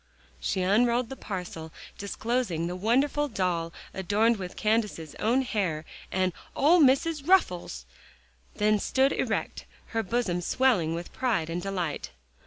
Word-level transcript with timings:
She 0.39 0.63
unrolled 0.63 1.09
the 1.09 1.15
parcel, 1.15 1.71
disclosing 1.99 2.65
the 2.65 2.75
wonderful 2.75 3.27
doll 3.27 3.71
adorned 3.93 4.37
with 4.37 4.55
Candace's 4.55 5.13
own 5.19 5.43
hair, 5.43 5.85
and 6.11 6.33
"Ole 6.55 6.79
Missus' 6.79 7.21
ruffles," 7.21 7.85
then 8.55 8.79
stood 8.79 9.13
erect, 9.13 9.65
her 9.89 10.01
bosom 10.01 10.41
swelling 10.41 10.95
with 10.95 11.13
pride 11.13 11.51
and 11.51 11.61
delight. 11.61 12.09